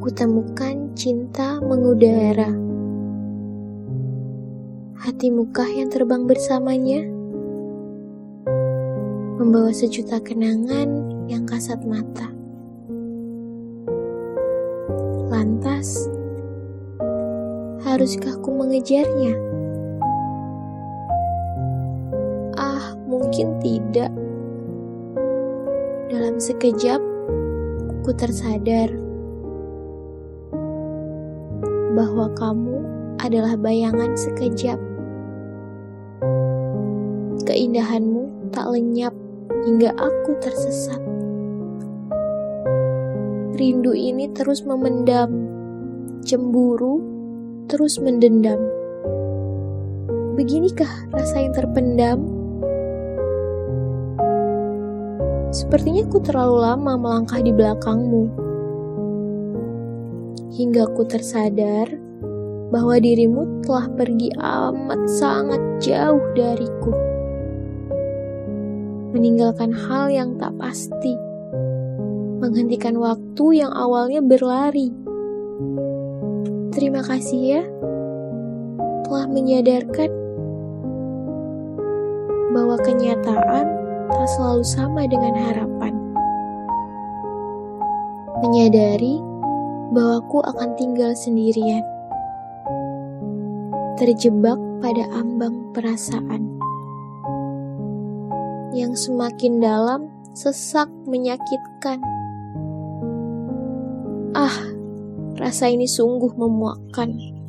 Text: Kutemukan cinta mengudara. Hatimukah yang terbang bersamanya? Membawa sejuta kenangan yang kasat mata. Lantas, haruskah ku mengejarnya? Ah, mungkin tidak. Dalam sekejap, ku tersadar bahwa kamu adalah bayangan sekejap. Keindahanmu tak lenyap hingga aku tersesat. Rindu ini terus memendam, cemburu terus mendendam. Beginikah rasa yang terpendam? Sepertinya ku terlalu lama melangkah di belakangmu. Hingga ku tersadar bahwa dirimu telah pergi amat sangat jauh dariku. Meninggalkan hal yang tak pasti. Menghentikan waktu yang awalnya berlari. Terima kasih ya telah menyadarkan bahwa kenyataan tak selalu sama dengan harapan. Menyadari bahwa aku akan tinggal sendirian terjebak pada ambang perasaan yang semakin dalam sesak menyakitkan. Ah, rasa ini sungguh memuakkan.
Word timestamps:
Kutemukan 0.00 0.96
cinta 0.96 1.60
mengudara. 1.60 2.48
Hatimukah 4.96 5.68
yang 5.68 5.92
terbang 5.92 6.24
bersamanya? 6.24 7.04
Membawa 9.36 9.68
sejuta 9.76 10.16
kenangan 10.24 10.88
yang 11.28 11.44
kasat 11.44 11.84
mata. 11.84 12.32
Lantas, 15.28 16.08
haruskah 17.84 18.40
ku 18.40 18.56
mengejarnya? 18.56 19.36
Ah, 22.56 22.96
mungkin 23.04 23.60
tidak. 23.60 24.08
Dalam 26.08 26.40
sekejap, 26.40 27.04
ku 28.00 28.16
tersadar 28.16 28.99
bahwa 31.94 32.30
kamu 32.38 32.76
adalah 33.20 33.54
bayangan 33.58 34.16
sekejap. 34.16 34.78
Keindahanmu 37.44 38.52
tak 38.54 38.70
lenyap 38.70 39.14
hingga 39.66 39.92
aku 39.98 40.30
tersesat. 40.40 41.00
Rindu 43.60 43.92
ini 43.92 44.30
terus 44.32 44.64
memendam, 44.64 45.30
cemburu 46.24 47.04
terus 47.68 48.00
mendendam. 48.00 48.58
Beginikah 50.34 50.88
rasa 51.12 51.44
yang 51.44 51.52
terpendam? 51.52 52.18
Sepertinya 55.50 56.06
ku 56.06 56.22
terlalu 56.22 56.62
lama 56.62 56.94
melangkah 56.96 57.42
di 57.42 57.50
belakangmu. 57.50 58.49
Hingga 60.60 60.92
ku 60.92 61.08
tersadar 61.08 61.88
bahwa 62.68 63.00
dirimu 63.00 63.64
telah 63.64 63.88
pergi 63.96 64.28
amat 64.36 65.08
sangat 65.08 65.56
jauh 65.80 66.20
dariku. 66.36 66.92
Meninggalkan 69.16 69.72
hal 69.72 70.12
yang 70.12 70.36
tak 70.36 70.52
pasti. 70.60 71.16
Menghentikan 72.44 73.00
waktu 73.00 73.64
yang 73.64 73.72
awalnya 73.72 74.20
berlari. 74.20 74.92
Terima 76.76 77.00
kasih 77.08 77.40
ya 77.40 77.62
telah 79.08 79.32
menyadarkan 79.32 80.12
bahwa 82.52 82.76
kenyataan 82.84 83.64
tak 84.12 84.28
selalu 84.36 84.64
sama 84.68 85.08
dengan 85.08 85.40
harapan. 85.40 85.96
Menyadari 88.44 89.29
bahwa 89.90 90.22
aku 90.22 90.38
akan 90.46 90.70
tinggal 90.78 91.10
sendirian 91.18 91.82
terjebak 93.98 94.56
pada 94.80 95.04
ambang 95.12 95.60
perasaan 95.76 96.56
yang 98.72 98.94
semakin 98.94 99.58
dalam 99.60 100.08
sesak 100.32 100.88
menyakitkan. 101.04 102.00
Ah, 104.32 104.56
rasa 105.36 105.68
ini 105.68 105.90
sungguh 105.90 106.32
memuakkan. 106.38 107.39